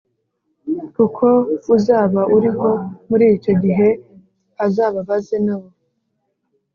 [0.95, 1.27] Kuko
[1.75, 2.71] uzaba uriho
[3.09, 3.87] muri icyo gihe
[4.65, 5.69] azababaze nabo